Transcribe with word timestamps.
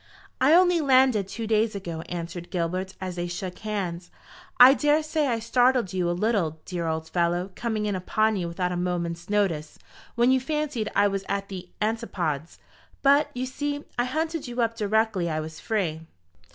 "I 0.41 0.55
only 0.55 0.81
landed 0.81 1.27
two 1.27 1.45
days 1.45 1.75
ago," 1.75 2.01
answered 2.09 2.49
Gilbert, 2.49 2.95
as 2.99 3.17
they 3.17 3.27
shook 3.27 3.59
hands. 3.59 4.09
"I 4.59 4.73
daresay 4.73 5.27
I 5.27 5.37
startled 5.37 5.93
you 5.93 6.09
a 6.09 6.17
little, 6.21 6.59
dear 6.65 6.87
old 6.87 7.07
fellow, 7.07 7.51
coming 7.53 7.85
in 7.85 7.95
upon 7.95 8.35
you 8.35 8.47
without 8.47 8.71
a 8.71 8.75
moment's 8.77 9.29
notice, 9.29 9.77
when 10.15 10.31
you 10.31 10.39
fancied 10.39 10.89
I 10.95 11.07
was 11.07 11.23
at 11.29 11.49
the 11.49 11.69
Antipodes. 11.79 12.57
But, 13.03 13.29
you 13.35 13.45
see, 13.45 13.83
I 13.99 14.05
hunted 14.05 14.47
you 14.47 14.59
up 14.63 14.75
directly 14.75 15.29
I 15.29 15.39
was 15.39 15.59
free." 15.59 16.07